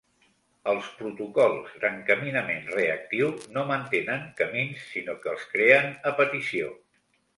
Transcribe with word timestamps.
Els 0.71 0.87
protocols 1.01 1.75
d'encaminament 1.83 2.65
reactiu 2.77 3.29
no 3.57 3.67
mantenen 3.73 4.25
camins 4.41 4.89
sinó 4.95 5.19
que 5.27 5.33
els 5.37 5.45
creen 5.53 5.93
a 6.03 6.15
petició. 6.23 6.73